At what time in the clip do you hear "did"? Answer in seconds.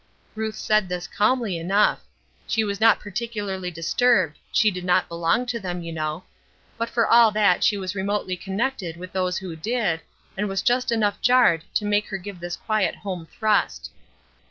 4.71-4.83, 9.55-10.01